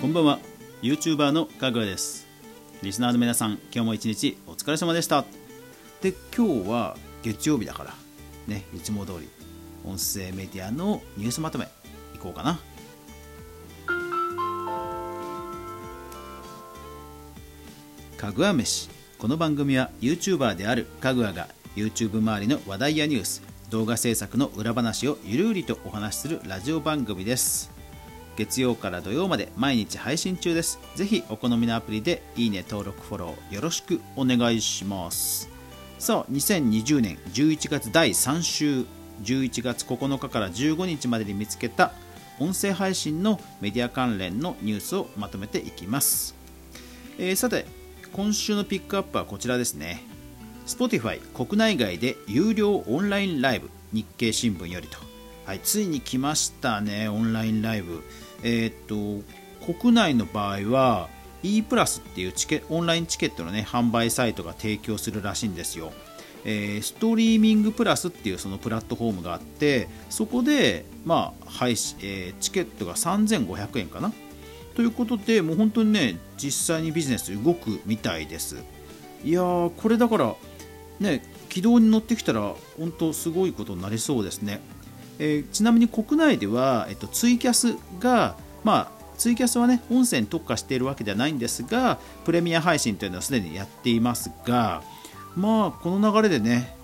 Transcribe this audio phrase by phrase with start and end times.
[0.00, 0.38] こんばんは。
[0.80, 2.26] YouTuber のかぐわです。
[2.82, 5.26] リスナーの皆さん今日も一日お疲れ様でした。
[6.00, 7.94] で今日は月曜日だから
[8.48, 9.28] ねいつも通り
[9.84, 11.66] 音声メディアのニュースまとめ
[12.14, 12.58] いこうかな。
[18.16, 18.88] かぐわ飯。
[19.18, 27.79] この番組は YouTuber であるかぐわが YouTube 周りの話題やニュース動画制作の裏話をゆるりとお話しするラジオ番組です。
[28.36, 30.78] 月曜から土曜まで毎日配信中です。
[30.94, 35.48] ぜひお好みのアプリでいいね登録フォローよろしくお願いします。
[35.98, 38.84] さあ2020年11月第3週
[39.22, 41.92] 11月9日から15日までに見つけた
[42.38, 46.34] 音声配信のメディア関連のニュースをまとめていきます、
[47.18, 47.66] えー、さて
[48.12, 50.02] 今週のピックアップはこちらですね。
[50.66, 54.98] Spotify 国内外で有料オンラインライブ日経新聞よりと、
[55.46, 58.02] はい、ついに来ましたねオンラインライブ。
[58.42, 59.24] えー、っと
[59.74, 61.08] 国内の場合は
[61.42, 65.92] e プラスっていうチケオンラインチケットの、ね、販売サイトが提供するらしいんですよ。
[66.44, 74.12] えー、ストリーミングプラスっていうそのプラットフォームがあってそこで、まあ配信えー、チケットが3500円かな？
[74.74, 78.56] ということでもう本当にね実際にビジネス動くみたいです。
[79.24, 80.34] いやーこれだから
[81.00, 84.60] ね軌道に乗ってきたら本当すごいことになりそうですね。
[85.20, 94.82] えー、ちなみに国内では、えっと、ツイキャスが、まあ、ツイキャスはね音声に特化しているわけではないんですがプレミア配信というのはすでにやっていますが
[95.36, 96.74] まあこの流れでね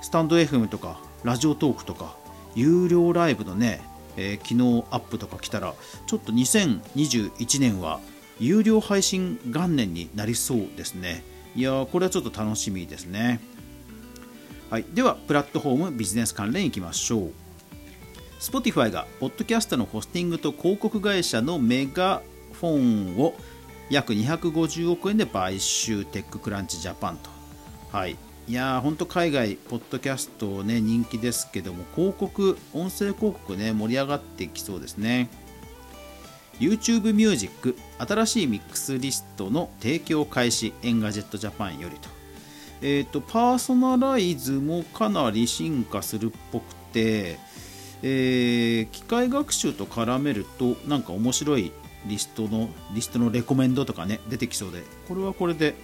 [0.00, 2.16] スタンド FM とかラジオトークとか
[2.54, 3.82] 有料ライブのね、
[4.16, 5.74] えー、機能アップとか来たら
[6.06, 8.00] ちょっと2021年は
[8.40, 11.22] 有料配信元年になりそうですね。
[11.54, 13.40] いやーこれはちょっと楽しみですね。
[14.70, 17.32] はい、ではプラットフォームビジネス関連いきましょう。
[18.40, 23.34] Spotify がポッドキャストのホスティングと広告会社のメガフォンを
[23.90, 26.04] 約250億円で買収。
[26.04, 27.30] テッククランチジャパンと。
[27.92, 28.16] はい。
[28.46, 35.28] いやー本当海外ポッドキャストね人気ですけども広告音声広告ね盛り上がってきそうですね。
[36.58, 42.08] YouTube ミュージック新しいミックスリストの提供開始エンガジェットジャパンよりと。
[42.86, 47.38] えーと、パーソナライズもかなり進化するっぽくて、
[48.02, 51.72] えー、機械学習と絡めるとなんか面白い
[52.04, 55.74] リストのリストのレコメンドとかね出てきそうでこれはこれで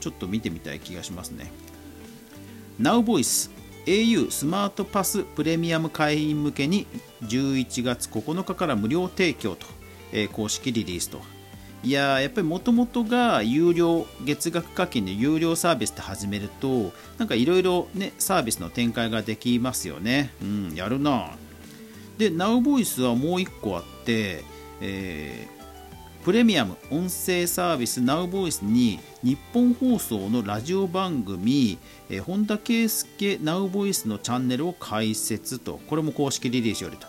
[0.00, 1.50] ちょっと見てみたい気がしますね。
[2.78, 3.50] NowVoice
[3.86, 6.86] au スマートパスプレミアム会員向けに
[7.22, 9.66] 11月9日から無料提供と、
[10.12, 11.39] えー、公式リリースと。
[11.82, 20.30] いややっぱりもともとが有料月額課金で有料サービスって始めるとなんかいろいろねサービスの展開ができますよね。
[20.42, 21.30] うんやるな。
[22.18, 24.44] で NowVoice はもう1個あって、
[24.82, 28.02] えー、プレミアム音声サービス。
[28.02, 31.78] NowVoice に日本放送のラジオ番組、
[32.10, 35.80] えー、本田圭佑 NowVoice のチャンネルを開設と。
[35.88, 37.06] これも公式リリースよりと。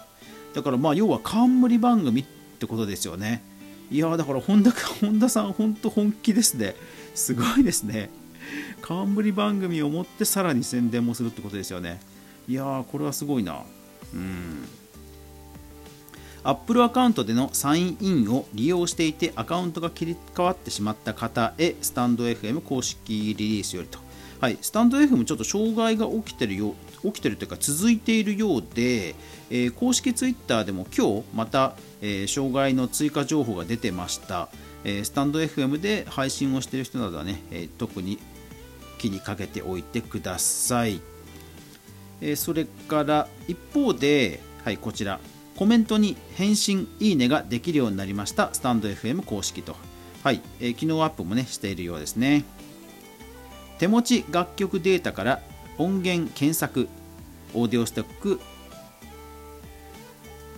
[0.53, 2.25] だからまあ要は冠番組っ
[2.57, 3.50] てことですよね。
[3.91, 6.75] いやだから本田本田さん、本当本気ですね。
[7.13, 8.09] すごいですね。
[8.81, 11.99] 冠番組を持ってさらに宣伝もするってことですよね。
[12.47, 13.61] いやー、これはすごいな。
[14.13, 14.65] うん。
[16.43, 23.99] Apple アカウントでのサインインを利用していてアカウントが切り替わってしまった方へスタンド FM 公式リリースよりと、
[24.39, 29.15] はい、スタンド FM ちょっと障害が起きてるよ起きてるというか続いているようで、
[29.49, 34.49] えー、公式ツイッターでも今日またえー、障害の追加情報が出てました、
[34.83, 38.19] えー、スタンド FM で配信をしている人などはね、え、特に
[38.97, 41.01] 気にかけておいてください、
[42.21, 45.19] えそれから一方で、はい、こちら。
[45.55, 48.49] コメントに返信いいねができるようになりました。
[48.53, 49.75] スタンド FM 公式と、
[50.23, 52.45] はいえー、昨日アップもねしているようですね。
[53.77, 55.41] 手持ち楽曲データから
[55.77, 56.87] 音源検索
[57.53, 58.39] オーディオストック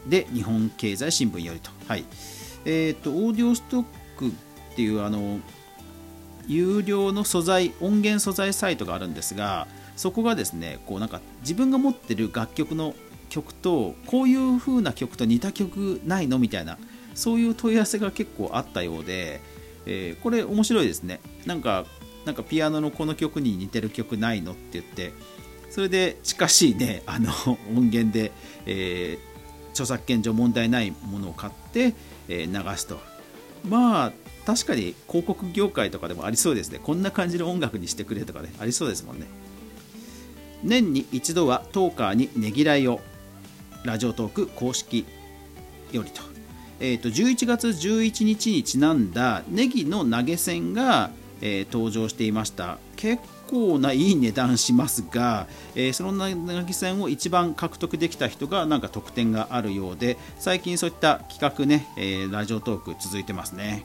[0.07, 1.71] で日本経済新聞よりと。
[1.87, 2.05] はい
[2.65, 3.85] えーと、オーディオストッ
[4.17, 5.39] クっていうあの
[6.47, 12.95] 有料の素材音源素材サイトがあるんですがそこがですねこうなんか自分が持ってる楽曲の
[13.29, 16.77] 曲とこういう風な曲と似た曲ないのみたいな
[17.15, 19.41] そういう問い合わせが結構あったようで、
[19.85, 21.85] えー、これ面白いですねなんか
[22.25, 25.13] なんかピアノのこの曲に似てる曲ないのって言って
[25.69, 27.31] それで近しいね あの
[27.75, 28.31] 音源で、
[28.65, 29.33] えー
[29.73, 31.93] 著作権上問題ないものを買って、
[32.29, 32.99] え流すと。
[33.67, 34.11] まあ
[34.45, 36.79] 確かに広告業界とかでもありそうですね。
[36.81, 39.25] こんな感じの音楽にしてくれとかねありそうですもんね。
[40.63, 43.01] 年に一度はトーカーにねぎらいを
[43.83, 45.05] ラジオトーク公式
[45.91, 46.21] よりと、
[46.79, 51.11] えー、と11月11日にちなんだネギの投げ銭が、
[51.45, 52.77] えー、登場していました。
[52.95, 55.45] 結構ないい値段しますが、
[55.75, 63.83] えー、その投げ銭を一番獲得できた人がなんか得点があるようで最近そういった企画ね、えー、ラジオトーク続いてますね。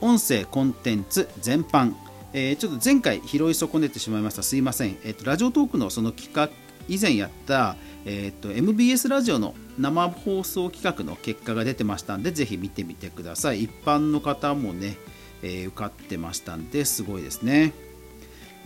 [0.00, 1.94] 音声コンテンツ全般。
[2.36, 4.42] えー、ちょっと前回拾い損ねてしまいました。
[4.42, 6.50] すいません、えーと、ラジオトークのその企画
[6.88, 13.64] 以前やった、えーと、MBS ラジオの生放送企画の結果が出てましたんでぜひ見てみてください。
[13.64, 14.96] 一般の方もね、
[15.42, 17.72] えー、受かってましたんですごいですね。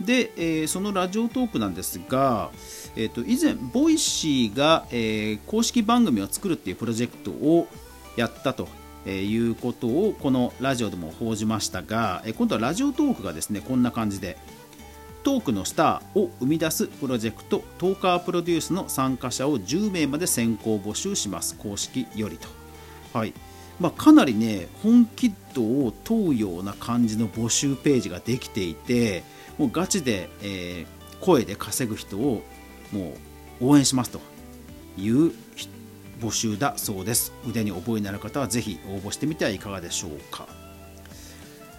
[0.01, 2.51] で、えー、そのラジオトークなんですが、
[2.95, 7.67] えーと、以前ボイシーが、えー、公式番組を作るっていうプロジェクトを
[8.15, 8.67] やったと
[9.05, 14.37] えいうことをこのラジオでも報じましたが、え今度はラジオトークがですねこんな感じで
[15.23, 21.55] トークのスターを生み出すプロジェクトトーカープロデュースの参加者を10名まで先行募集します。
[21.55, 22.47] 公式よりと、
[23.13, 23.33] はい。
[23.79, 29.23] まあ、かなりね本気度を問うような感じの募集ページができていて
[29.57, 32.43] もうガチで、えー、声で稼ぐ人を
[32.91, 33.13] も
[33.61, 34.19] う応援しますと。
[34.97, 35.31] いう
[36.19, 37.31] 募集だそうです。
[37.47, 40.47] 腕に覚えのある方はぜひ応募してみてはいかがでしょうか。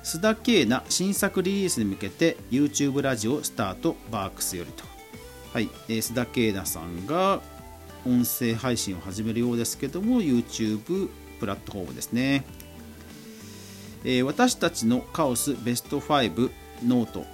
[0.03, 4.85] 須田景凪新作リリースに向けて YouTube ラジオスタート BARKS よりと。
[5.53, 7.41] はい、えー、須田景凪さんが
[8.07, 12.45] 音声配信を始めるようですけども YouTube プラットフォームですね、
[14.05, 16.51] えー、私たちのカオスベスト5
[16.85, 17.27] ノート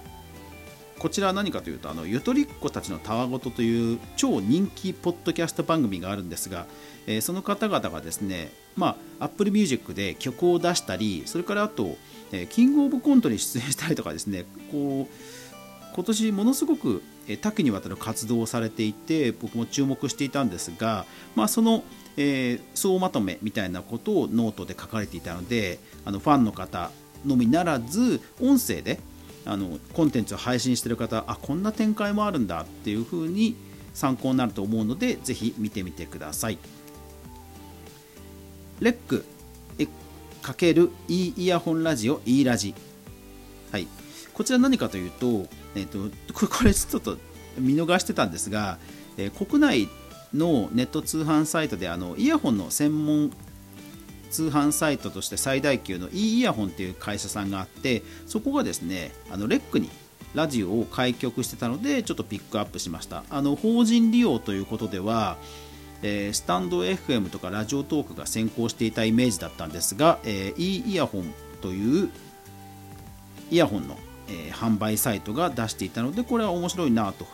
[0.99, 6.65] こちらは何かというとあのゆとりっ子たちのたわごとという超人気ポッドキャスト番組があるんですが、
[7.05, 11.97] えー、その方々がですね、まあ、Apple Music で曲を出したりそれからあと、
[12.31, 15.13] えー、キングオブコントに出演したりとかですねこう
[15.93, 17.01] 今年ものすごく
[17.41, 21.05] 多岐にわたる活動をされていて僕も注目していたんですが、
[21.35, 21.83] まあ、その、
[22.15, 26.91] えー、総まとめみたいなことをノートで書かれていたのであのファンの方
[27.25, 28.99] のみならず音声で
[29.47, 33.55] あのコンテンツを配信してる方あこんな展開もあるんだっていうふうに
[33.93, 36.57] 参考になると思うのでぜひ見てみてください。
[38.79, 39.25] レック
[40.47, 42.73] かける e イヤホンラジオ e ラジ。
[43.69, 43.87] はい。
[44.33, 45.45] こちら何かというと,、
[45.75, 47.17] えーと、と これちょっと
[47.57, 48.77] 見逃してたんですが、
[49.17, 49.89] えー、国内
[50.33, 53.31] のネット通販サイトであのイヤホンの専門
[54.27, 59.89] 通販サイトとして最大級の e イヤホンっていう会社さんがあってそこがですねあのレックに
[60.35, 63.23] ラジオを開局してたのでちょっとピックアップしました。
[63.29, 65.37] あの法人利用ということでは、
[66.03, 72.09] えー、スタンド FM とかラジオトークが先行していたイメージだったんですが、えー、e イヤホンという
[73.49, 73.97] イヤホンの、
[74.27, 77.25] えー、販売サイトが出していたのでこれは面白いなと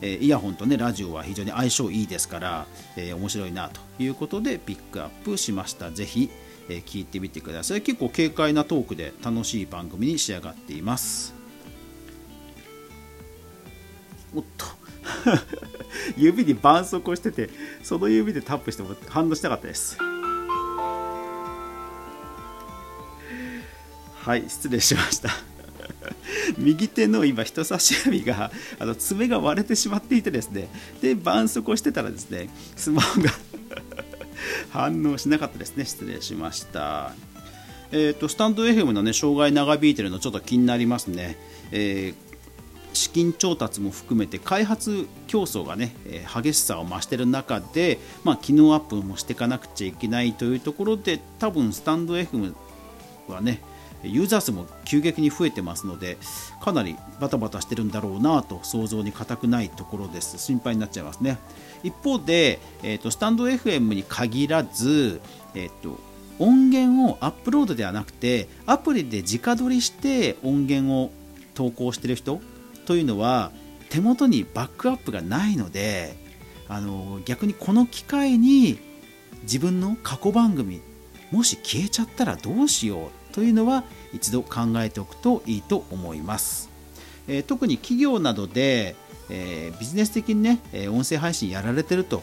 [0.00, 5.90] えイヤホンとねラジオは非常に相性いいですから、えー、面白いなということでピックアップしました。
[5.90, 6.30] ぜひ、
[6.68, 7.82] えー、聞いてみてください。
[7.82, 11.34] 結構軽快なトークで楽しい番組に仕上がっています。
[14.34, 14.66] おっと。
[16.16, 17.50] 指に絆創膏してて
[17.82, 19.98] その指でタップしても反応しなかったです。
[24.24, 25.53] はい失礼しました。
[26.58, 30.68] 右手の今人差し指があの爪が割れてしまっていてですね
[31.00, 33.30] で絆創膏してたらですねスマホが
[34.70, 35.84] 反応しなかったですね。
[35.84, 37.12] 失礼しました。
[37.92, 41.36] えーと、スタンド FM の、ね、障害長引いてるのちょっと気になりますね、
[41.70, 42.14] えー、
[42.92, 52.54] 資金調達も含めて開発競争がね、え、激しさを増している中で、まあ、機能アップもしていかなくちゃいけないというところで多分スタンド FM
[53.28, 53.60] はね
[54.08, 56.18] ユーザー数も急激に増えてますので
[56.62, 60.38] かなりバタバタしてるんだろうなと想像に難くないところです。
[60.38, 61.38] 心配になっちゃいますね。
[61.82, 65.20] 一方で、えーと、スタンド FM に限らず、
[65.54, 65.98] えーと、
[66.38, 71.10] 音源をアップロードではなくてアプリで直撮りして音源を
[71.54, 72.40] 投稿してる人
[72.86, 73.52] というのは
[73.90, 76.16] 手元にバックアップがないので
[76.68, 78.78] あの逆にこの機会に
[79.42, 80.80] 自分の過去番組
[81.30, 86.70] もし消えちゃったらどうしようというのは一度考えておくといいと思います。
[87.26, 88.94] えー、特に企業などで、
[89.28, 92.22] えー、ビジネス的にね、音声配信やられてると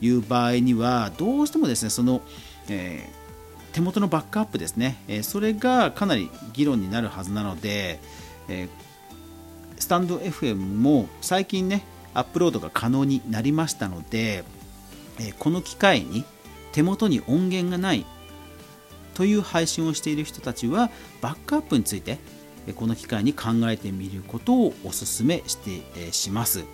[0.00, 2.22] いう場合にはどうしてもですねその、
[2.68, 8.00] えー、手元のバックアップですね、えそれがかなり議論になるはずなので、
[8.48, 8.68] え
[9.78, 14.44] スタンド FM も最近ねアップロードが可能になりましたので、
[15.20, 16.24] えこの機会に
[16.72, 18.06] 手元に音源がない
[19.16, 20.90] という配信をしている人たちは
[21.22, 22.18] バックアップについて
[22.74, 26.64] この機会に考えてみることをお勧めしてします。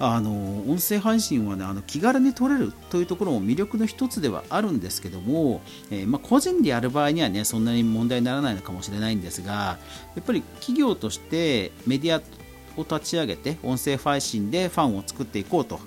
[0.00, 5.60] あの音声配信はねあの気軽に撮れるというところも魅力の一つではあるんですけども、
[5.92, 9.78] えー、まあ、個人でやる場合にはねそんなに問題にならないのかもしれないんですがや
[10.20, 12.20] っぱり企業としてメディア
[12.76, 15.78] を立ち上げて音声配信でファンを作っていこうと、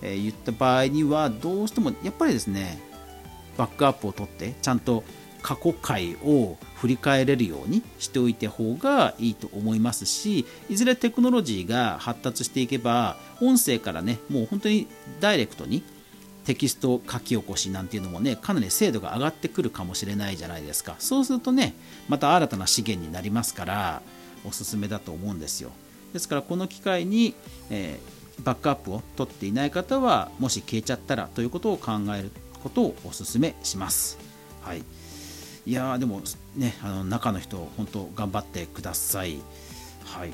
[0.00, 2.93] え言った場合にはどうしてもやっぱりですね
[3.56, 5.04] バックアップを取ってちゃんと
[5.42, 14.88] 過去回を振り返れるようにしておいた方がいいと思いますしいずれテクノロジーが発達していけば音声からねもう本当に
[15.20, 15.82] ダイレクトに
[16.44, 20.96] テキスト書き起こしなんていうのもねかなり精度が上がってくるかもしれないじゃないですか。
[20.98, 21.74] そうするとね
[22.08, 24.02] また新たな資源になりますから
[24.46, 25.70] おすすめだと思うんですよ。
[26.12, 27.34] ですからこの機会に、
[27.70, 32.30] えー、バックアップを取っていない方はもし消えちゃったらということを考える
[32.64, 34.18] ことをおすすめします。
[34.62, 34.82] はい。
[35.66, 36.20] いやでも
[36.56, 39.38] ねあの中の人本当頑張ってください。
[40.04, 40.32] はい。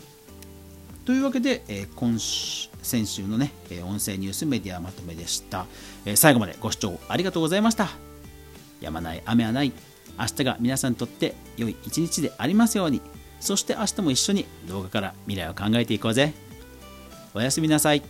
[1.05, 5.67] というわけで、えー、今週先週のね、え音声ニュースメディアまとめでした、
[6.07, 7.89] えー、最後までご視聴ありがとうございました。
[8.81, 9.73] やまない雨はない。
[10.19, 13.03] 明日が皆さんにとって良い一日でありますように。
[13.41, 16.33] そして明日も一緒に動画から未来を考えていこうぜ。
[17.35, 18.03] おやすみなさい。